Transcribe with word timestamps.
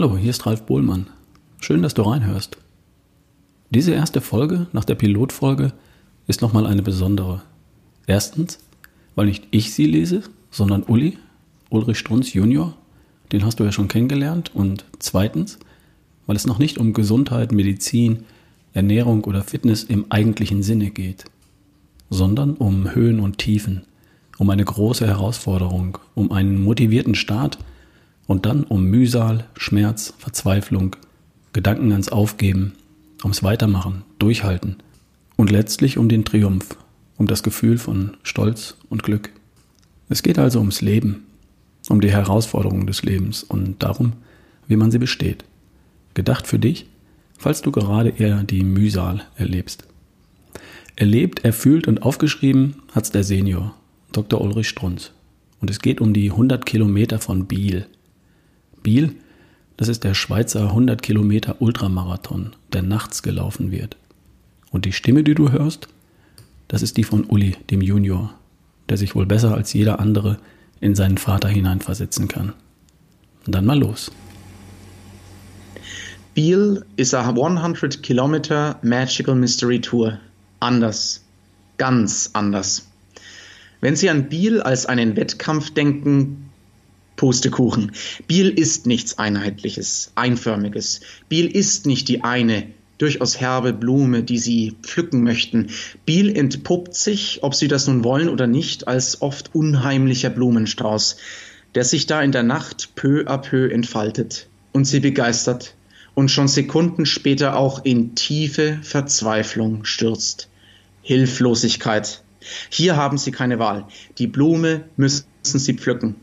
Hallo, 0.00 0.16
hier 0.16 0.30
ist 0.30 0.46
Ralf 0.46 0.62
Bohlmann. 0.62 1.08
Schön, 1.60 1.82
dass 1.82 1.92
du 1.92 2.02
reinhörst. 2.02 2.56
Diese 3.70 3.90
erste 3.90 4.20
Folge 4.20 4.68
nach 4.72 4.84
der 4.84 4.94
Pilotfolge 4.94 5.72
ist 6.28 6.40
nochmal 6.40 6.68
eine 6.68 6.82
besondere. 6.82 7.42
Erstens, 8.06 8.60
weil 9.16 9.26
nicht 9.26 9.48
ich 9.50 9.74
sie 9.74 9.86
lese, 9.86 10.22
sondern 10.52 10.84
Uli, 10.84 11.18
Ulrich 11.68 11.98
Strunz 11.98 12.32
Junior, 12.32 12.76
den 13.32 13.44
hast 13.44 13.58
du 13.58 13.64
ja 13.64 13.72
schon 13.72 13.88
kennengelernt. 13.88 14.54
Und 14.54 14.84
zweitens, 15.00 15.58
weil 16.28 16.36
es 16.36 16.46
noch 16.46 16.60
nicht 16.60 16.78
um 16.78 16.92
Gesundheit, 16.92 17.50
Medizin, 17.50 18.24
Ernährung 18.74 19.24
oder 19.24 19.42
Fitness 19.42 19.82
im 19.82 20.06
eigentlichen 20.10 20.62
Sinne 20.62 20.90
geht, 20.90 21.24
sondern 22.08 22.54
um 22.54 22.94
Höhen 22.94 23.18
und 23.18 23.38
Tiefen, 23.38 23.82
um 24.38 24.48
eine 24.48 24.64
große 24.64 25.08
Herausforderung, 25.08 25.98
um 26.14 26.30
einen 26.30 26.62
motivierten 26.62 27.16
Start 27.16 27.58
und 28.28 28.46
dann 28.46 28.62
um 28.62 28.84
Mühsal, 28.84 29.46
Schmerz, 29.56 30.14
Verzweiflung, 30.18 30.94
Gedanken 31.52 31.90
ans 31.90 32.10
Aufgeben, 32.10 32.74
ums 33.24 33.42
Weitermachen, 33.42 34.04
Durchhalten 34.20 34.76
und 35.34 35.50
letztlich 35.50 35.98
um 35.98 36.08
den 36.08 36.24
Triumph, 36.24 36.76
um 37.16 37.26
das 37.26 37.42
Gefühl 37.42 37.78
von 37.78 38.16
Stolz 38.22 38.76
und 38.90 39.02
Glück. 39.02 39.30
Es 40.08 40.22
geht 40.22 40.38
also 40.38 40.60
ums 40.60 40.82
Leben, 40.82 41.24
um 41.88 42.00
die 42.00 42.12
Herausforderungen 42.12 42.86
des 42.86 43.02
Lebens 43.02 43.42
und 43.42 43.82
darum, 43.82 44.12
wie 44.68 44.76
man 44.76 44.90
sie 44.90 44.98
besteht. 44.98 45.44
Gedacht 46.12 46.46
für 46.46 46.58
dich, 46.58 46.86
falls 47.38 47.62
du 47.62 47.72
gerade 47.72 48.10
eher 48.10 48.42
die 48.42 48.62
Mühsal 48.62 49.22
erlebst. 49.36 49.88
Erlebt, 50.96 51.44
erfühlt 51.44 51.88
und 51.88 52.02
aufgeschrieben 52.02 52.76
hat's 52.92 53.10
der 53.10 53.24
Senior, 53.24 53.74
Dr. 54.12 54.40
Ulrich 54.40 54.68
Strunz. 54.68 55.12
Und 55.60 55.70
es 55.70 55.78
geht 55.78 56.00
um 56.00 56.12
die 56.12 56.30
100 56.30 56.66
Kilometer 56.66 57.18
von 57.18 57.46
Biel. 57.46 57.86
Biel, 58.88 59.16
das 59.76 59.88
ist 59.88 60.02
der 60.02 60.14
Schweizer 60.14 60.68
100 60.68 61.02
Kilometer 61.02 61.60
Ultramarathon, 61.60 62.56
der 62.72 62.80
nachts 62.80 63.22
gelaufen 63.22 63.70
wird. 63.70 63.98
Und 64.70 64.86
die 64.86 64.92
Stimme, 64.92 65.22
die 65.24 65.34
du 65.34 65.52
hörst, 65.52 65.88
das 66.68 66.80
ist 66.80 66.96
die 66.96 67.04
von 67.04 67.24
Uli, 67.24 67.54
dem 67.68 67.82
Junior, 67.82 68.32
der 68.88 68.96
sich 68.96 69.14
wohl 69.14 69.26
besser 69.26 69.52
als 69.54 69.74
jeder 69.74 70.00
andere 70.00 70.38
in 70.80 70.94
seinen 70.94 71.18
Vater 71.18 71.50
hineinversetzen 71.50 72.28
kann. 72.28 72.54
Und 73.44 73.54
dann 73.54 73.66
mal 73.66 73.78
los. 73.78 74.10
Biel 76.32 76.82
is 76.96 77.12
a 77.12 77.28
100 77.28 78.02
Kilometer 78.02 78.78
Magical 78.80 79.34
Mystery 79.34 79.82
Tour. 79.82 80.18
Anders. 80.60 81.22
Ganz 81.76 82.30
anders. 82.32 82.88
Wenn 83.82 83.96
Sie 83.96 84.08
an 84.08 84.30
Biel 84.30 84.62
als 84.62 84.86
einen 84.86 85.14
Wettkampf 85.14 85.74
denken, 85.74 86.47
Pustekuchen. 87.18 87.92
Biel 88.28 88.48
ist 88.48 88.86
nichts 88.86 89.18
Einheitliches, 89.18 90.12
Einförmiges. 90.14 91.00
Biel 91.28 91.46
ist 91.48 91.84
nicht 91.84 92.08
die 92.08 92.22
eine, 92.24 92.68
durchaus 92.96 93.40
herbe 93.40 93.72
Blume, 93.72 94.22
die 94.22 94.38
Sie 94.38 94.76
pflücken 94.82 95.24
möchten. 95.24 95.66
Biel 96.06 96.34
entpuppt 96.34 96.94
sich, 96.94 97.40
ob 97.42 97.54
Sie 97.56 97.68
das 97.68 97.88
nun 97.88 98.04
wollen 98.04 98.28
oder 98.28 98.46
nicht, 98.46 98.88
als 98.88 99.20
oft 99.20 99.54
unheimlicher 99.54 100.30
Blumenstrauß, 100.30 101.16
der 101.74 101.84
sich 101.84 102.06
da 102.06 102.22
in 102.22 102.32
der 102.32 102.44
Nacht 102.44 102.94
peu 102.94 103.24
à 103.26 103.36
peu 103.36 103.68
entfaltet 103.68 104.48
und 104.72 104.84
Sie 104.84 105.00
begeistert 105.00 105.74
und 106.14 106.30
schon 106.30 106.46
Sekunden 106.46 107.04
später 107.04 107.56
auch 107.56 107.84
in 107.84 108.14
tiefe 108.14 108.78
Verzweiflung 108.82 109.84
stürzt. 109.84 110.48
Hilflosigkeit. 111.02 112.22
Hier 112.70 112.96
haben 112.96 113.18
Sie 113.18 113.32
keine 113.32 113.58
Wahl. 113.58 113.88
Die 114.18 114.28
Blume 114.28 114.84
müssen 114.96 115.26
Sie 115.42 115.74
pflücken. 115.74 116.14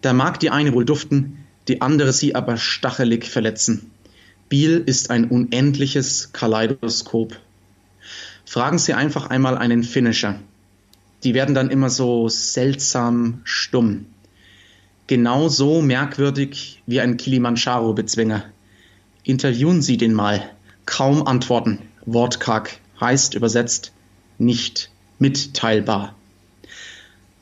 Da 0.00 0.12
mag 0.12 0.40
die 0.40 0.50
eine 0.50 0.72
wohl 0.72 0.84
duften, 0.84 1.38
die 1.68 1.80
andere 1.80 2.12
sie 2.12 2.34
aber 2.34 2.56
stachelig 2.56 3.26
verletzen. 3.26 3.90
Biel 4.48 4.82
ist 4.84 5.10
ein 5.10 5.26
unendliches 5.26 6.32
Kaleidoskop. 6.32 7.36
Fragen 8.44 8.78
Sie 8.78 8.92
einfach 8.92 9.30
einmal 9.30 9.56
einen 9.56 9.82
Finisher. 9.82 10.38
Die 11.24 11.32
werden 11.32 11.54
dann 11.54 11.70
immer 11.70 11.88
so 11.88 12.28
seltsam 12.28 13.40
stumm. 13.44 14.06
Genau 15.06 15.48
so 15.48 15.80
merkwürdig 15.80 16.82
wie 16.86 17.00
ein 17.00 17.16
Kilimanjaro-Bezwinger. 17.16 18.44
Interviewen 19.24 19.80
Sie 19.80 19.96
den 19.96 20.12
mal. 20.12 20.50
Kaum 20.84 21.26
antworten. 21.26 21.78
Wortkarg 22.04 22.78
heißt 23.00 23.34
übersetzt 23.34 23.92
nicht 24.38 24.90
mitteilbar. 25.18 26.14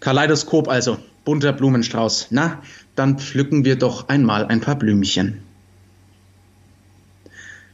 Kaleidoskop 0.01 0.69
also 0.69 0.99
bunter 1.31 1.53
Blumenstrauß. 1.53 2.27
Na, 2.31 2.61
dann 2.97 3.17
pflücken 3.21 3.65
wir 3.65 3.77
doch 3.77 4.09
einmal 4.09 4.47
ein 4.47 4.61
paar 4.61 4.75
Blümchen. 4.75 5.39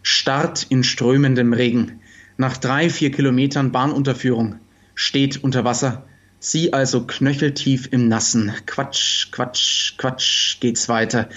Start 0.03 0.67
in 0.69 0.85
strömendem 0.85 1.55
Regen. 1.55 2.01
Nach 2.37 2.59
drei, 2.59 2.91
vier 2.91 3.11
Kilometern 3.11 3.73
Bahnunterführung. 3.73 4.57
Steht 4.95 5.43
unter 5.43 5.65
Wasser. 5.65 6.05
Sie 6.39 6.75
also 6.75 7.07
knöcheltief 7.07 7.89
im 7.91 8.09
Nassen. 8.09 8.53
Quatsch, 8.67 9.33
Quatsch, 9.33 9.97
Quatsch 9.97 10.61
geht's 10.61 10.91
weiter. 10.91 11.31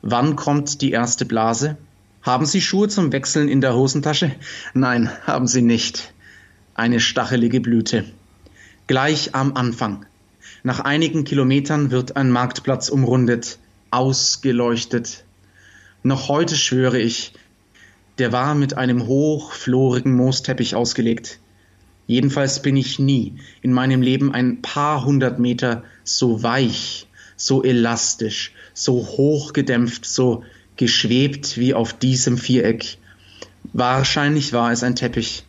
Wann 0.00 0.36
kommt 0.36 0.80
die 0.80 0.92
erste 0.92 1.26
Blase? 1.26 1.76
Haben 2.22 2.46
Sie 2.46 2.62
Schuhe 2.62 2.88
zum 2.88 3.12
Wechseln 3.12 3.50
in 3.50 3.60
der 3.60 3.74
Hosentasche? 3.74 4.34
Nein, 4.72 5.10
haben 5.26 5.46
Sie 5.46 5.60
nicht. 5.60 6.14
Eine 6.74 6.98
stachelige 6.98 7.60
Blüte. 7.60 8.06
Gleich 8.86 9.34
am 9.34 9.52
Anfang. 9.54 10.06
Nach 10.62 10.80
einigen 10.80 11.24
Kilometern 11.24 11.90
wird 11.90 12.16
ein 12.16 12.30
Marktplatz 12.30 12.88
umrundet, 12.88 13.58
ausgeleuchtet. 13.90 15.24
Noch 16.02 16.28
heute 16.28 16.56
schwöre 16.56 16.98
ich, 16.98 17.32
der 18.18 18.32
war 18.32 18.54
mit 18.54 18.74
einem 18.74 19.06
hochflorigen 19.06 20.14
Moosteppich 20.14 20.74
ausgelegt. 20.74 21.38
Jedenfalls 22.06 22.62
bin 22.62 22.76
ich 22.76 22.98
nie 22.98 23.34
in 23.62 23.72
meinem 23.72 24.02
Leben 24.02 24.32
ein 24.32 24.62
paar 24.62 25.04
hundert 25.04 25.38
Meter 25.38 25.84
so 26.04 26.42
weich, 26.42 27.06
so 27.36 27.62
elastisch, 27.62 28.52
so 28.74 29.06
hochgedämpft, 29.06 30.06
so 30.06 30.42
geschwebt 30.76 31.58
wie 31.58 31.74
auf 31.74 31.92
diesem 31.92 32.38
Viereck. 32.38 32.98
Wahrscheinlich 33.72 34.52
war 34.52 34.72
es 34.72 34.82
ein 34.82 34.96
Teppich. 34.96 35.44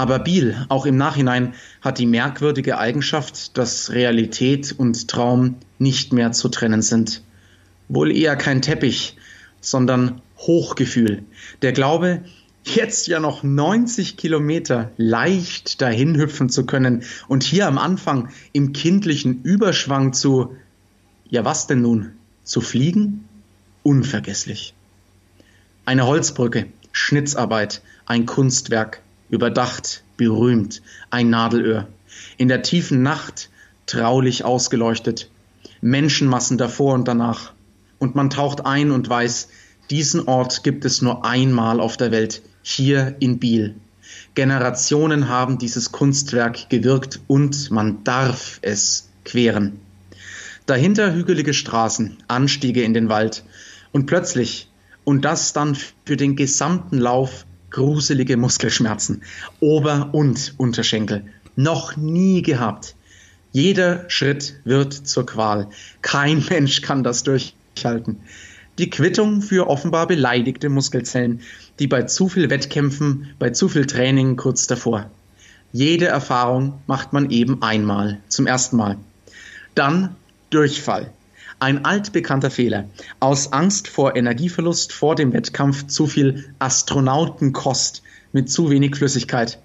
Aber 0.00 0.18
Biel, 0.18 0.56
auch 0.70 0.86
im 0.86 0.96
Nachhinein, 0.96 1.52
hat 1.82 1.98
die 1.98 2.06
merkwürdige 2.06 2.78
Eigenschaft, 2.78 3.58
dass 3.58 3.90
Realität 3.90 4.72
und 4.72 5.08
Traum 5.08 5.56
nicht 5.78 6.14
mehr 6.14 6.32
zu 6.32 6.48
trennen 6.48 6.80
sind. 6.80 7.22
Wohl 7.90 8.10
eher 8.10 8.34
kein 8.36 8.62
Teppich, 8.62 9.18
sondern 9.60 10.22
Hochgefühl. 10.38 11.22
Der 11.60 11.72
Glaube, 11.72 12.22
jetzt 12.64 13.08
ja 13.08 13.20
noch 13.20 13.42
90 13.42 14.16
Kilometer 14.16 14.90
leicht 14.96 15.82
dahin 15.82 16.16
hüpfen 16.16 16.48
zu 16.48 16.64
können 16.64 17.02
und 17.28 17.42
hier 17.42 17.66
am 17.66 17.76
Anfang 17.76 18.30
im 18.54 18.72
kindlichen 18.72 19.42
Überschwang 19.42 20.14
zu, 20.14 20.56
ja 21.28 21.44
was 21.44 21.66
denn 21.66 21.82
nun, 21.82 22.12
zu 22.42 22.62
fliegen? 22.62 23.28
Unvergesslich. 23.82 24.72
Eine 25.84 26.06
Holzbrücke, 26.06 26.68
Schnitzarbeit, 26.90 27.82
ein 28.06 28.24
Kunstwerk, 28.24 29.02
überdacht, 29.30 30.02
berühmt, 30.16 30.82
ein 31.10 31.30
Nadelöhr. 31.30 31.88
In 32.36 32.48
der 32.48 32.62
tiefen 32.62 33.02
Nacht 33.02 33.48
traulich 33.86 34.44
ausgeleuchtet, 34.44 35.30
Menschenmassen 35.80 36.58
davor 36.58 36.94
und 36.94 37.08
danach. 37.08 37.52
Und 37.98 38.14
man 38.14 38.30
taucht 38.30 38.66
ein 38.66 38.90
und 38.90 39.08
weiß, 39.08 39.48
diesen 39.90 40.28
Ort 40.28 40.62
gibt 40.62 40.84
es 40.84 41.02
nur 41.02 41.24
einmal 41.24 41.80
auf 41.80 41.96
der 41.96 42.10
Welt, 42.10 42.42
hier 42.62 43.16
in 43.20 43.38
Biel. 43.38 43.74
Generationen 44.34 45.28
haben 45.28 45.58
dieses 45.58 45.92
Kunstwerk 45.92 46.70
gewirkt 46.70 47.20
und 47.26 47.70
man 47.70 48.04
darf 48.04 48.58
es 48.62 49.08
queren. 49.24 49.80
Dahinter 50.66 51.12
hügelige 51.12 51.52
Straßen, 51.54 52.18
Anstiege 52.28 52.82
in 52.82 52.94
den 52.94 53.08
Wald 53.08 53.44
und 53.92 54.06
plötzlich, 54.06 54.68
und 55.04 55.24
das 55.24 55.52
dann 55.52 55.76
für 56.04 56.16
den 56.16 56.36
gesamten 56.36 56.98
Lauf, 56.98 57.44
gruselige 57.70 58.36
Muskelschmerzen, 58.36 59.22
Ober- 59.60 60.10
und 60.12 60.54
Unterschenkel. 60.56 61.24
Noch 61.56 61.96
nie 61.96 62.42
gehabt. 62.42 62.94
Jeder 63.52 64.08
Schritt 64.08 64.54
wird 64.64 64.92
zur 64.92 65.26
Qual. 65.26 65.68
Kein 66.02 66.44
Mensch 66.50 66.82
kann 66.82 67.02
das 67.02 67.22
durchhalten. 67.22 68.20
Die 68.78 68.88
Quittung 68.88 69.42
für 69.42 69.68
offenbar 69.68 70.06
beleidigte 70.06 70.68
Muskelzellen, 70.68 71.40
die 71.78 71.86
bei 71.86 72.04
zu 72.04 72.28
viel 72.28 72.48
Wettkämpfen, 72.50 73.28
bei 73.38 73.50
zu 73.50 73.68
viel 73.68 73.86
Training 73.86 74.36
kurz 74.36 74.66
davor. 74.66 75.10
Jede 75.72 76.06
Erfahrung 76.06 76.80
macht 76.86 77.12
man 77.12 77.30
eben 77.30 77.62
einmal, 77.62 78.18
zum 78.28 78.46
ersten 78.46 78.76
Mal. 78.76 78.96
Dann 79.74 80.16
Durchfall. 80.50 81.12
Ein 81.60 81.84
altbekannter 81.84 82.50
Fehler. 82.50 82.88
Aus 83.20 83.52
Angst 83.52 83.86
vor 83.86 84.16
Energieverlust 84.16 84.94
vor 84.94 85.14
dem 85.14 85.34
Wettkampf 85.34 85.86
zu 85.88 86.06
viel 86.06 86.52
Astronautenkost 86.58 88.02
mit 88.32 88.50
zu 88.50 88.70
wenig 88.70 88.96
Flüssigkeit. 88.96 89.58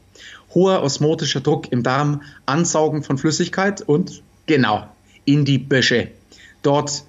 Hoher 0.53 0.83
osmotischer 0.83 1.39
Druck 1.39 1.71
im 1.71 1.83
Darm, 1.83 2.21
Ansaugen 2.45 3.01
von 3.01 3.17
Flüssigkeit 3.17 3.81
und 3.81 4.23
genau, 4.45 4.89
in 5.23 5.45
die 5.45 5.57
Büsche. 5.57 6.09
Dort 6.63 7.05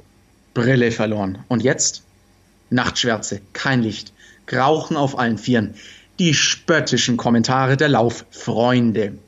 Brille 0.54 0.92
verloren. 0.92 1.40
Und 1.48 1.64
jetzt? 1.64 2.04
Nachtschwärze, 2.70 3.40
kein 3.52 3.82
Licht, 3.82 4.12
Grauchen 4.46 4.96
auf 4.96 5.18
allen 5.18 5.38
Vieren, 5.38 5.74
die 6.20 6.32
spöttischen 6.32 7.16
Kommentare 7.16 7.76
der 7.76 7.88
Lauffreunde. 7.88 9.18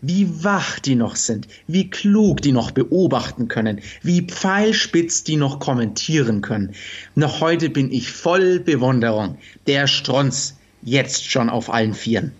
Wie 0.00 0.44
wach 0.44 0.78
die 0.78 0.94
noch 0.94 1.16
sind, 1.16 1.48
wie 1.66 1.90
klug 1.90 2.40
die 2.42 2.52
noch 2.52 2.70
beobachten 2.70 3.48
können, 3.48 3.80
wie 4.02 4.22
pfeilspitz 4.22 5.24
die 5.24 5.36
noch 5.36 5.58
kommentieren 5.58 6.40
können. 6.40 6.74
Noch 7.14 7.40
heute 7.40 7.68
bin 7.70 7.92
ich 7.92 8.12
voll 8.12 8.60
Bewunderung. 8.60 9.38
Der 9.66 9.86
Stronz, 9.86 10.56
jetzt 10.82 11.28
schon 11.28 11.50
auf 11.50 11.72
allen 11.72 11.94
Vieren. 11.94 12.32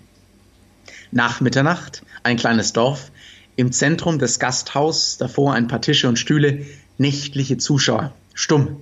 Nach 1.10 1.40
Mitternacht, 1.40 2.02
ein 2.22 2.36
kleines 2.36 2.72
Dorf, 2.72 3.10
im 3.56 3.72
Zentrum 3.72 4.18
des 4.18 4.38
Gasthaus, 4.38 5.16
davor 5.18 5.54
ein 5.54 5.66
paar 5.66 5.80
Tische 5.80 6.08
und 6.08 6.18
Stühle, 6.18 6.64
nächtliche 6.96 7.58
Zuschauer, 7.58 8.14
stumm. 8.34 8.76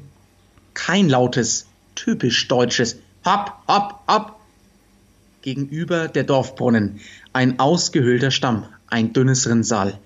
Kein 0.75 1.09
lautes, 1.09 1.67
typisch 1.95 2.47
deutsches 2.49 2.99
Hopp, 3.25 3.53
hopp, 3.67 4.01
hopp. 4.07 4.36
Gegenüber 5.47 6.09
der 6.09 6.25
Dorfbrunnen, 6.25 6.99
ein 7.33 7.61
ausgehöhlter 7.61 8.33
Stamm, 8.33 8.65
ein 8.89 9.13
dünnes 9.13 9.49
Rinnsal. 9.49 9.97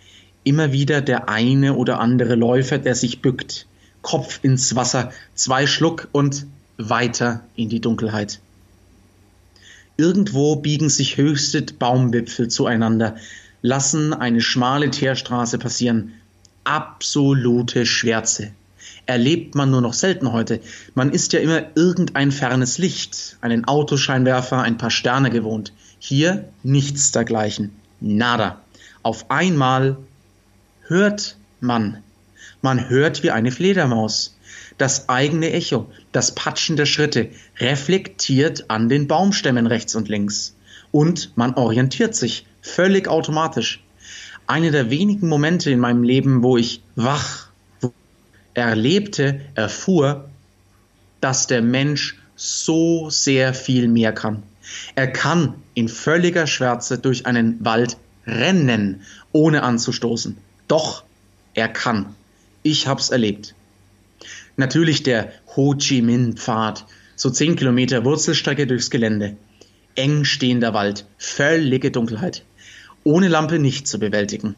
Immer 0.44 0.70
wieder 0.72 1.00
der 1.00 1.30
eine 1.30 1.76
oder 1.76 1.98
andere 1.98 2.34
Läufer, 2.34 2.76
der 2.76 2.94
sich 2.94 3.22
bückt. 3.22 3.66
Kopf 4.02 4.40
ins 4.42 4.76
Wasser, 4.76 5.12
zwei 5.34 5.66
Schluck 5.66 6.08
und 6.12 6.44
weiter 6.76 7.42
in 7.56 7.70
die 7.70 7.80
Dunkelheit. 7.80 8.38
Irgendwo 9.96 10.56
biegen 10.56 10.90
sich 10.90 11.16
höchste 11.16 11.62
Baumwipfel 11.62 12.48
zueinander, 12.48 13.16
lassen 13.62 14.12
eine 14.12 14.42
schmale 14.42 14.90
Teerstraße 14.90 15.56
passieren. 15.56 16.12
Absolute 16.64 17.86
Schwärze. 17.86 18.50
Erlebt 19.10 19.56
man 19.56 19.72
nur 19.72 19.80
noch 19.80 19.92
selten 19.92 20.32
heute. 20.32 20.60
Man 20.94 21.10
ist 21.10 21.32
ja 21.32 21.40
immer 21.40 21.64
irgendein 21.74 22.30
fernes 22.30 22.78
Licht, 22.78 23.38
einen 23.40 23.64
Autoscheinwerfer, 23.64 24.62
ein 24.62 24.78
paar 24.78 24.92
Sterne 24.92 25.30
gewohnt. 25.30 25.72
Hier 25.98 26.48
nichts 26.62 27.10
dergleichen. 27.10 27.72
Nada. 27.98 28.60
Auf 29.02 29.28
einmal 29.28 29.96
hört 30.86 31.36
man. 31.58 32.04
Man 32.62 32.88
hört 32.88 33.24
wie 33.24 33.32
eine 33.32 33.50
Fledermaus 33.50 34.36
das 34.78 35.08
eigene 35.08 35.52
Echo, 35.52 35.90
das 36.12 36.36
Patschen 36.36 36.76
der 36.76 36.86
Schritte, 36.86 37.30
reflektiert 37.58 38.70
an 38.70 38.88
den 38.88 39.08
Baumstämmen 39.08 39.66
rechts 39.66 39.96
und 39.96 40.08
links. 40.08 40.54
Und 40.92 41.36
man 41.36 41.54
orientiert 41.54 42.14
sich 42.14 42.46
völlig 42.62 43.08
automatisch. 43.08 43.82
Eine 44.46 44.70
der 44.70 44.88
wenigen 44.88 45.28
Momente 45.28 45.72
in 45.72 45.80
meinem 45.80 46.04
Leben, 46.04 46.44
wo 46.44 46.56
ich 46.56 46.80
wach 46.94 47.49
erlebte, 48.54 49.40
erfuhr, 49.54 50.28
dass 51.20 51.46
der 51.46 51.62
Mensch 51.62 52.18
so 52.36 53.10
sehr 53.10 53.52
viel 53.54 53.88
mehr 53.88 54.12
kann. 54.12 54.42
Er 54.94 55.08
kann 55.08 55.54
in 55.74 55.88
völliger 55.88 56.46
Schwärze 56.46 56.98
durch 56.98 57.26
einen 57.26 57.64
Wald 57.64 57.96
rennen, 58.26 59.02
ohne 59.32 59.62
anzustoßen. 59.62 60.36
Doch 60.68 61.04
er 61.54 61.68
kann. 61.68 62.14
Ich 62.62 62.86
hab's 62.86 63.10
erlebt. 63.10 63.54
Natürlich 64.56 65.02
der 65.02 65.32
Ho 65.56 65.74
Chi 65.74 66.02
Minh 66.02 66.36
Pfad, 66.36 66.84
so 67.16 67.30
zehn 67.30 67.56
Kilometer 67.56 68.04
Wurzelstrecke 68.04 68.66
durchs 68.66 68.90
Gelände. 68.90 69.36
Eng 69.94 70.24
stehender 70.24 70.74
Wald, 70.74 71.06
völlige 71.18 71.90
Dunkelheit. 71.90 72.44
Ohne 73.02 73.28
Lampe 73.28 73.58
nicht 73.58 73.88
zu 73.88 73.98
bewältigen. 73.98 74.54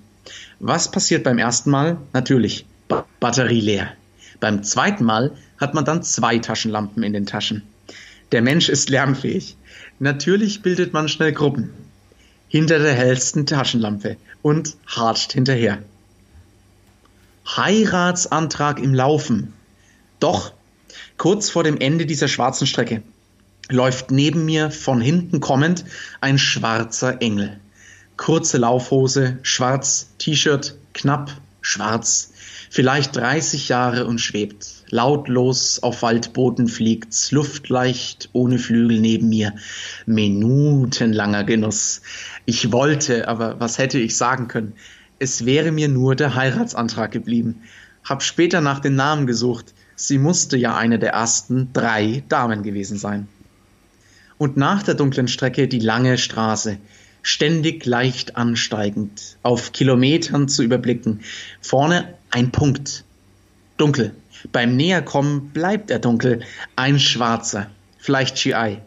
Was 0.58 0.90
passiert 0.90 1.24
beim 1.24 1.38
ersten 1.38 1.70
Mal? 1.70 1.98
Natürlich, 2.12 2.66
Batterie 3.22 3.60
leer. 3.60 3.92
Beim 4.40 4.64
zweiten 4.64 5.04
Mal 5.04 5.30
hat 5.56 5.74
man 5.74 5.84
dann 5.84 6.02
zwei 6.02 6.38
Taschenlampen 6.38 7.04
in 7.04 7.12
den 7.12 7.24
Taschen. 7.24 7.62
Der 8.32 8.42
Mensch 8.42 8.68
ist 8.68 8.90
lärmfähig. 8.90 9.56
Natürlich 10.00 10.62
bildet 10.62 10.92
man 10.92 11.08
schnell 11.08 11.30
Gruppen. 11.30 11.70
Hinter 12.48 12.80
der 12.80 12.94
hellsten 12.94 13.46
Taschenlampe 13.46 14.16
und 14.42 14.76
harscht 14.88 15.34
hinterher. 15.34 15.78
Heiratsantrag 17.46 18.80
im 18.80 18.92
Laufen. 18.92 19.52
Doch 20.18 20.52
kurz 21.16 21.48
vor 21.48 21.62
dem 21.62 21.78
Ende 21.78 22.06
dieser 22.06 22.26
schwarzen 22.26 22.66
Strecke 22.66 23.04
läuft 23.70 24.10
neben 24.10 24.44
mir 24.44 24.72
von 24.72 25.00
hinten 25.00 25.38
kommend 25.38 25.84
ein 26.20 26.38
schwarzer 26.38 27.22
Engel. 27.22 27.60
Kurze 28.16 28.58
Laufhose, 28.58 29.38
schwarz, 29.42 30.08
T-Shirt, 30.18 30.76
knapp, 30.92 31.30
schwarz, 31.60 32.32
vielleicht 32.72 33.14
30 33.16 33.68
Jahre 33.68 34.06
und 34.06 34.18
schwebt. 34.18 34.84
Lautlos 34.88 35.82
auf 35.82 36.00
Waldboden 36.00 36.68
fliegt's, 36.68 37.30
luftleicht, 37.30 38.30
ohne 38.32 38.58
Flügel 38.58 38.98
neben 38.98 39.28
mir. 39.28 39.52
Minutenlanger 40.06 41.44
Genuss. 41.44 42.00
Ich 42.46 42.72
wollte, 42.72 43.28
aber 43.28 43.60
was 43.60 43.76
hätte 43.76 43.98
ich 43.98 44.16
sagen 44.16 44.48
können? 44.48 44.72
Es 45.18 45.44
wäre 45.44 45.70
mir 45.70 45.88
nur 45.88 46.16
der 46.16 46.34
Heiratsantrag 46.34 47.10
geblieben. 47.12 47.60
Hab 48.04 48.22
später 48.22 48.62
nach 48.62 48.80
den 48.80 48.94
Namen 48.94 49.26
gesucht. 49.26 49.74
Sie 49.94 50.16
musste 50.16 50.56
ja 50.56 50.74
eine 50.74 50.98
der 50.98 51.12
ersten 51.12 51.74
drei 51.74 52.24
Damen 52.30 52.62
gewesen 52.62 52.96
sein. 52.96 53.28
Und 54.38 54.56
nach 54.56 54.82
der 54.82 54.94
dunklen 54.94 55.28
Strecke 55.28 55.68
die 55.68 55.78
lange 55.78 56.16
Straße, 56.16 56.78
ständig 57.20 57.84
leicht 57.84 58.36
ansteigend, 58.36 59.36
auf 59.42 59.72
Kilometern 59.72 60.48
zu 60.48 60.62
überblicken. 60.62 61.20
Vorne 61.60 62.14
ein 62.32 62.50
Punkt. 62.50 63.04
Dunkel. 63.76 64.14
Beim 64.50 64.76
Näherkommen 64.76 65.50
bleibt 65.50 65.90
er 65.90 65.98
dunkel. 65.98 66.40
Ein 66.74 66.98
schwarzer. 66.98 67.70
Vielleicht 67.98 68.36
GI. 68.36 68.78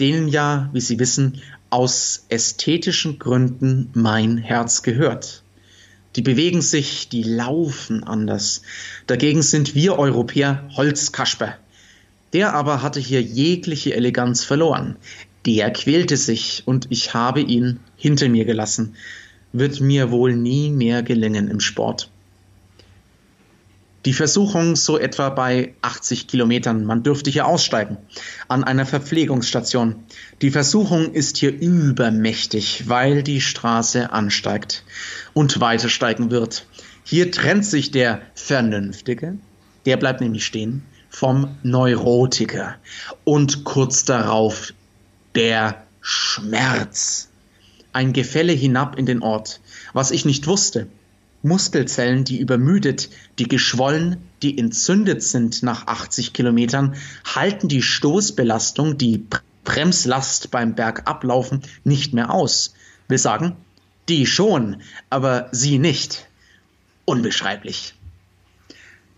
Denen 0.00 0.28
ja, 0.28 0.70
wie 0.72 0.80
Sie 0.80 0.98
wissen, 0.98 1.40
aus 1.70 2.24
ästhetischen 2.28 3.18
Gründen 3.18 3.90
mein 3.94 4.38
Herz 4.38 4.82
gehört. 4.82 5.42
Die 6.16 6.22
bewegen 6.22 6.62
sich, 6.62 7.08
die 7.08 7.22
laufen 7.22 8.02
anders. 8.02 8.62
Dagegen 9.06 9.42
sind 9.42 9.74
wir 9.74 9.98
Europäer 9.98 10.68
Holzkasper. 10.74 11.54
Der 12.32 12.54
aber 12.54 12.82
hatte 12.82 13.00
hier 13.00 13.20
jegliche 13.20 13.94
Eleganz 13.94 14.42
verloren. 14.42 14.96
Der 15.44 15.70
quälte 15.70 16.16
sich 16.16 16.62
und 16.64 16.86
ich 16.90 17.12
habe 17.14 17.42
ihn 17.42 17.80
hinter 17.96 18.28
mir 18.28 18.46
gelassen. 18.46 18.96
Wird 19.52 19.80
mir 19.80 20.10
wohl 20.10 20.34
nie 20.34 20.70
mehr 20.70 21.02
gelingen 21.02 21.48
im 21.48 21.60
Sport. 21.60 22.10
Die 24.06 24.12
Versuchung 24.12 24.76
so 24.76 24.98
etwa 24.98 25.30
bei 25.30 25.74
80 25.82 26.28
Kilometern. 26.28 26.84
Man 26.84 27.02
dürfte 27.02 27.28
hier 27.28 27.44
aussteigen. 27.48 27.96
An 28.46 28.62
einer 28.62 28.86
Verpflegungsstation. 28.86 29.96
Die 30.42 30.52
Versuchung 30.52 31.12
ist 31.12 31.38
hier 31.38 31.50
übermächtig, 31.50 32.84
weil 32.86 33.24
die 33.24 33.40
Straße 33.40 34.12
ansteigt 34.12 34.84
und 35.34 35.60
weiter 35.60 35.88
steigen 35.88 36.30
wird. 36.30 36.66
Hier 37.02 37.32
trennt 37.32 37.64
sich 37.64 37.90
der 37.90 38.22
Vernünftige, 38.36 39.38
der 39.86 39.96
bleibt 39.96 40.20
nämlich 40.20 40.46
stehen, 40.46 40.84
vom 41.10 41.56
Neurotiker. 41.64 42.76
Und 43.24 43.64
kurz 43.64 44.04
darauf 44.04 44.72
der 45.34 45.84
Schmerz. 46.00 47.28
Ein 47.92 48.12
Gefälle 48.12 48.52
hinab 48.52 48.96
in 48.96 49.06
den 49.06 49.22
Ort. 49.22 49.60
Was 49.92 50.12
ich 50.12 50.24
nicht 50.24 50.46
wusste, 50.46 50.86
Muskelzellen, 51.46 52.24
die 52.24 52.38
übermüdet, 52.38 53.08
die 53.38 53.48
geschwollen, 53.48 54.18
die 54.42 54.58
entzündet 54.58 55.22
sind 55.22 55.62
nach 55.62 55.86
80 55.86 56.32
Kilometern, 56.32 56.96
halten 57.24 57.68
die 57.68 57.82
Stoßbelastung, 57.82 58.98
die 58.98 59.24
Bremslast 59.64 60.50
beim 60.50 60.74
Bergablaufen 60.74 61.62
nicht 61.84 62.12
mehr 62.12 62.30
aus. 62.30 62.74
Will 63.08 63.18
sagen, 63.18 63.56
die 64.08 64.26
schon, 64.26 64.82
aber 65.10 65.48
sie 65.52 65.78
nicht. 65.78 66.26
Unbeschreiblich. 67.04 67.94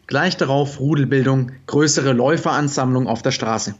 Gleich 0.07 0.37
darauf 0.37 0.81
Rudelbildung, 0.81 1.53
größere 1.67 2.13
Läuferansammlung 2.13 3.07
auf 3.07 3.23
der 3.23 3.31
Straße. 3.31 3.75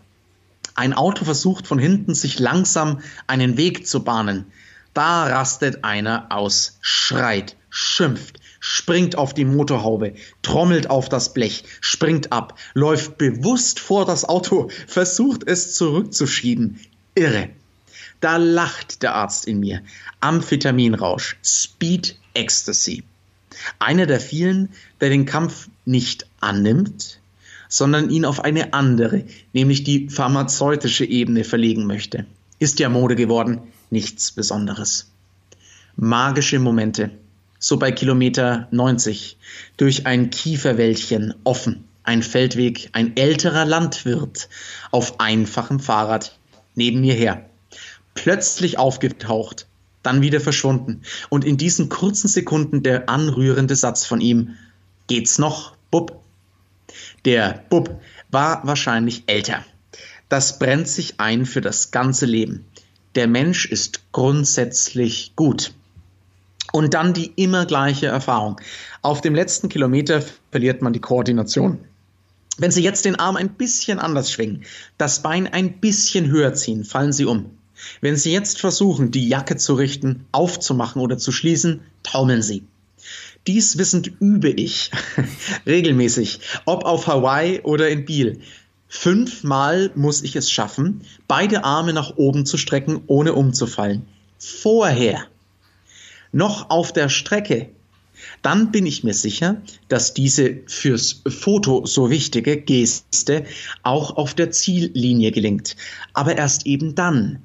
Ein 0.75 0.93
Auto 0.93 1.25
versucht 1.25 1.67
von 1.67 1.79
hinten 1.79 2.15
sich 2.15 2.39
langsam 2.39 3.01
einen 3.27 3.57
Weg 3.57 3.87
zu 3.87 4.05
bahnen. 4.05 4.47
Da 4.95 5.25
rastet 5.25 5.85
einer 5.85 6.27
aus, 6.31 6.79
schreit, 6.81 7.57
schimpft, 7.71 8.41
springt 8.61 9.17
auf 9.17 9.35
die 9.35 9.45
Motorhaube, 9.45 10.15
trommelt 10.43 10.91
auf 10.91 11.09
das 11.09 11.35
Blech, 11.35 11.65
springt 11.81 12.33
ab, 12.33 12.59
läuft 12.75 13.19
bewusst 13.19 13.81
vor 13.81 14.05
das 14.05 14.25
Auto, 14.25 14.71
versucht 14.87 15.47
es 15.47 15.75
zurückzuschieben. 15.75 16.81
Irre. 17.15 17.51
Da 18.21 18.37
lacht 18.37 19.03
der 19.03 19.15
Arzt 19.15 19.47
in 19.47 19.61
mir. 19.61 19.83
Amphetaminrausch, 20.21 21.37
Speed 21.45 22.17
Ecstasy. 22.35 23.05
Einer 23.79 24.07
der 24.07 24.21
vielen, 24.21 24.71
der 25.01 25.11
den 25.11 25.25
Kampf 25.25 25.69
nicht 25.85 26.27
annimmt, 26.41 27.21
sondern 27.69 28.11
ihn 28.11 28.25
auf 28.25 28.41
eine 28.41 28.73
andere, 28.73 29.25
nämlich 29.53 29.85
die 29.85 30.09
pharmazeutische 30.09 31.05
Ebene 31.05 31.45
verlegen 31.45 31.87
möchte. 31.87 32.27
Ist 32.59 32.81
ja 32.81 32.89
Mode 32.89 33.15
geworden, 33.15 33.61
nichts 33.91 34.33
Besonderes. 34.33 35.11
Magische 35.97 36.59
Momente, 36.59 37.11
so 37.59 37.77
bei 37.79 37.93
Kilometer 37.93 38.69
90, 38.71 39.37
durch 39.77 40.07
ein 40.07 40.31
Kieferwäldchen 40.31 41.35
offen, 41.45 41.85
ein 42.05 42.23
Feldweg, 42.23 42.91
ein 42.93 43.17
älterer 43.17 43.65
Landwirt 43.65 44.49
auf 44.91 45.21
einfachem 45.21 45.81
Fahrrad 45.81 46.39
neben 46.75 47.01
mir 47.01 47.15
her. 47.15 47.49
Plötzlich 48.15 48.79
aufgetaucht, 48.79 49.67
dann 50.03 50.23
wieder 50.23 50.41
verschwunden. 50.41 51.03
Und 51.29 51.45
in 51.45 51.57
diesen 51.57 51.89
kurzen 51.89 52.29
Sekunden 52.29 52.83
der 52.83 53.09
anrührende 53.09 53.77
Satz 53.77 54.07
von 54.07 54.21
ihm. 54.21 54.57
Geht's 55.07 55.39
noch, 55.39 55.75
Bub? 55.91 56.23
Der 57.25 57.65
Bub 57.69 58.01
war 58.31 58.67
wahrscheinlich 58.67 59.25
älter. 59.27 59.65
Das 60.29 60.59
brennt 60.59 60.89
sich 60.89 61.21
ein 61.21 61.47
für 61.47 61.61
das 61.61 61.91
ganze 61.91 62.27
Leben. 62.27 62.65
Der 63.15 63.27
Mensch 63.27 63.67
ist 63.67 64.13
grundsätzlich 64.13 65.33
gut. 65.35 65.73
Und 66.79 66.95
dann 66.95 67.13
die 67.13 67.33
immer 67.35 67.67
gleiche 67.67 68.07
Erfahrung. 68.07 68.61
Auf 69.03 69.21
dem 69.21 69.35
letzten 69.35 69.69
Kilometer 69.69 70.23
verliert 70.53 70.81
man 70.81 70.93
die 70.93 71.01
Koordination. 71.01 71.81
Wenn 72.57 72.71
Sie 72.71 72.85
jetzt 72.85 73.05
den 73.05 73.17
Arm 73.17 73.35
ein 73.35 73.55
bisschen 73.55 73.99
anders 73.99 74.31
schwingen, 74.31 74.63
das 74.97 75.21
Bein 75.21 75.49
ein 75.49 75.81
bisschen 75.81 76.31
höher 76.31 76.55
ziehen, 76.55 76.85
fallen 76.85 77.13
Sie 77.13 77.25
um. 77.25 77.47
Wenn 78.01 78.15
Sie 78.15 78.33
jetzt 78.33 78.61
versuchen, 78.61 79.11
die 79.11 79.29
Jacke 79.29 79.57
zu 79.57 79.75
richten, 79.75 80.27
aufzumachen 80.31 81.03
oder 81.03 81.19
zu 81.19 81.33
schließen, 81.33 81.81
taumeln 82.05 82.43
Sie. 82.43 82.63
Dies 83.49 83.77
wissend 83.77 84.13
übe 84.21 84.51
ich 84.51 84.93
regelmäßig, 85.67 86.39
ob 86.65 86.85
auf 86.85 87.09
Hawaii 87.09 87.61
oder 87.63 87.89
in 87.89 88.05
Biel. 88.05 88.39
Fünfmal 88.87 89.91
muss 89.97 90.23
ich 90.23 90.37
es 90.37 90.49
schaffen, 90.49 91.01
beide 91.27 91.65
Arme 91.65 91.93
nach 91.93 92.19
oben 92.19 92.47
zu 92.47 92.57
strecken, 92.57 93.03
ohne 93.09 93.33
umzufallen. 93.33 94.07
Vorher. 94.39 95.27
Noch 96.33 96.71
auf 96.71 96.93
der 96.93 97.09
Strecke. 97.09 97.71
Dann 98.43 98.73
bin 98.73 98.87
ich 98.87 99.05
mir 99.05 99.15
sicher, 99.15 99.63
dass 99.89 100.15
diese 100.15 100.59
fürs 100.67 101.23
Foto 101.27 101.87
so 101.87 102.11
wichtige 102.11 102.57
Geste 102.57 103.45
auch 103.83 104.17
auf 104.17 104.35
der 104.35 104.51
Ziellinie 104.51 105.31
gelingt. 105.31 105.77
Aber 106.15 106.37
erst 106.37 106.67
eben 106.67 106.95
dann, 106.95 107.43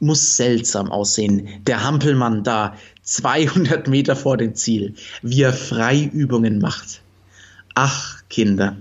muss 0.00 0.36
seltsam 0.36 0.90
aussehen. 0.92 1.48
Der 1.66 1.82
Hampelmann 1.82 2.44
da, 2.44 2.76
200 3.02 3.88
Meter 3.88 4.16
vor 4.16 4.36
dem 4.36 4.54
Ziel, 4.54 4.94
wie 5.22 5.42
er 5.42 5.52
Freiübungen 5.52 6.58
macht. 6.58 7.00
Ach, 7.74 8.22
Kinder. 8.28 8.76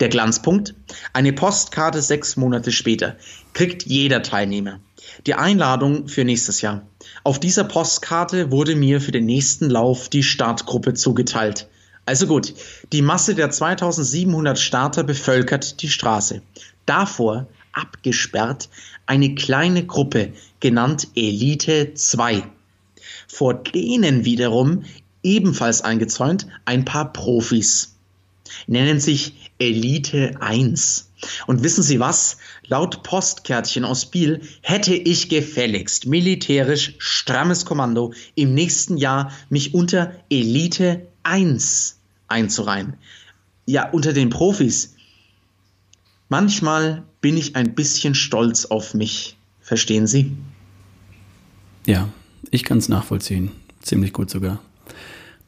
Der 0.00 0.08
Glanzpunkt, 0.08 0.74
eine 1.12 1.32
Postkarte 1.32 2.02
sechs 2.02 2.36
Monate 2.36 2.72
später, 2.72 3.16
kriegt 3.52 3.84
jeder 3.84 4.22
Teilnehmer. 4.22 4.80
Die 5.26 5.34
Einladung 5.34 6.08
für 6.08 6.24
nächstes 6.24 6.60
Jahr. 6.60 6.86
Auf 7.24 7.40
dieser 7.40 7.64
Postkarte 7.64 8.50
wurde 8.50 8.76
mir 8.76 9.00
für 9.00 9.12
den 9.12 9.26
nächsten 9.26 9.70
Lauf 9.70 10.08
die 10.08 10.22
Startgruppe 10.22 10.94
zugeteilt. 10.94 11.68
Also 12.04 12.26
gut, 12.26 12.54
die 12.92 13.02
Masse 13.02 13.34
der 13.34 13.50
2700 13.50 14.58
Starter 14.58 15.02
bevölkert 15.02 15.82
die 15.82 15.88
Straße. 15.88 16.42
Davor 16.86 17.48
abgesperrt 17.72 18.68
eine 19.06 19.34
kleine 19.34 19.84
Gruppe, 19.84 20.32
genannt 20.60 21.08
Elite 21.14 21.94
2. 21.94 22.44
Vor 23.28 23.54
denen 23.54 24.24
wiederum 24.24 24.84
ebenfalls 25.22 25.82
eingezäunt 25.82 26.46
ein 26.64 26.84
paar 26.84 27.12
Profis. 27.12 27.96
Nennen 28.66 29.00
sich 29.00 29.45
Elite 29.58 30.36
1. 30.40 31.10
Und 31.46 31.62
wissen 31.62 31.82
Sie 31.82 31.98
was? 31.98 32.38
Laut 32.66 33.02
Postkärtchen 33.02 33.84
aus 33.84 34.06
Biel 34.06 34.42
hätte 34.60 34.94
ich 34.94 35.28
gefälligst 35.28 36.06
militärisch 36.06 36.94
strammes 36.98 37.64
Kommando 37.64 38.12
im 38.34 38.54
nächsten 38.54 38.96
Jahr 38.96 39.32
mich 39.48 39.74
unter 39.74 40.12
Elite 40.30 41.06
1 41.22 41.98
einzureihen. 42.28 42.94
Ja, 43.66 43.90
unter 43.90 44.12
den 44.12 44.30
Profis. 44.30 44.94
Manchmal 46.28 47.04
bin 47.20 47.36
ich 47.36 47.56
ein 47.56 47.74
bisschen 47.74 48.14
stolz 48.14 48.66
auf 48.66 48.94
mich. 48.94 49.36
Verstehen 49.60 50.06
Sie? 50.06 50.32
Ja, 51.86 52.08
ich 52.50 52.62
kann 52.62 52.78
es 52.78 52.88
nachvollziehen. 52.88 53.52
Ziemlich 53.80 54.12
gut 54.12 54.30
sogar. 54.30 54.60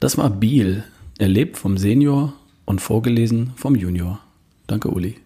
Das 0.01 0.17
war 0.17 0.31
Biel, 0.31 0.85
erlebt 1.19 1.59
vom 1.59 1.77
Senior 1.77 2.33
und 2.69 2.83
vorgelesen 2.83 3.53
vom 3.57 3.75
Junior. 3.75 4.21
Danke, 4.67 4.91
Uli. 4.91 5.17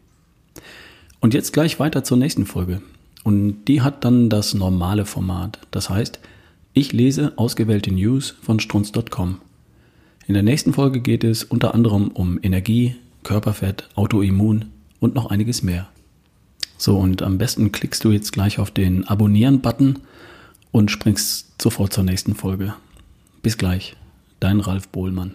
Und 1.18 1.34
jetzt 1.34 1.52
gleich 1.52 1.80
weiter 1.80 2.04
zur 2.04 2.16
nächsten 2.16 2.46
Folge. 2.46 2.82
Und 3.24 3.64
die 3.64 3.80
hat 3.80 4.04
dann 4.04 4.30
das 4.30 4.54
normale 4.54 5.04
Format. 5.04 5.58
Das 5.72 5.90
heißt, 5.90 6.20
ich 6.72 6.92
lese 6.92 7.32
ausgewählte 7.36 7.92
News 7.92 8.36
von 8.42 8.60
strunz.com. 8.60 9.40
In 10.28 10.34
der 10.34 10.44
nächsten 10.44 10.72
Folge 10.72 11.00
geht 11.00 11.24
es 11.24 11.42
unter 11.42 11.74
anderem 11.74 12.08
um 12.08 12.38
Energie, 12.40 12.94
Körperfett, 13.24 13.88
Autoimmun 13.96 14.66
und 15.00 15.16
noch 15.16 15.26
einiges 15.26 15.64
mehr. 15.64 15.88
So, 16.78 16.96
und 16.96 17.22
am 17.22 17.38
besten 17.38 17.72
klickst 17.72 18.04
du 18.04 18.12
jetzt 18.12 18.32
gleich 18.32 18.60
auf 18.60 18.70
den 18.70 19.08
Abonnieren-Button 19.08 19.98
und 20.70 20.92
springst 20.92 21.60
sofort 21.60 21.92
zur 21.92 22.04
nächsten 22.04 22.36
Folge. 22.36 22.74
Bis 23.42 23.58
gleich, 23.58 23.96
dein 24.38 24.60
Ralf 24.60 24.86
Bohlmann. 24.88 25.34